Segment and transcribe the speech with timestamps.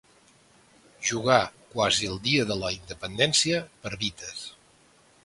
[1.09, 1.43] jugar
[1.75, 4.45] quasi el Dia de la Independència per Vitas